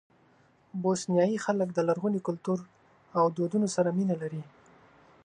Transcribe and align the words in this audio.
بوسنیایي 0.81 1.37
خلک 1.45 1.69
د 1.73 1.79
لرغوني 1.87 2.19
کلتور 2.27 2.59
او 3.17 3.23
دودونو 3.37 3.67
سره 3.75 3.89
مینه 3.97 4.15
لري. 4.21 4.43